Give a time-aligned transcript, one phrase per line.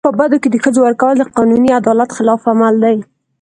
[0.07, 2.97] په بدو کي د ښځو ورکول د قانوني عدالت خلاف عمل دی.